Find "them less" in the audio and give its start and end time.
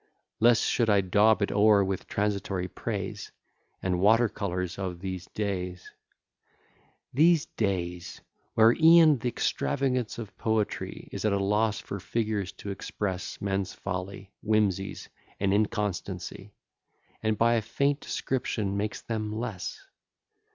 19.03-19.85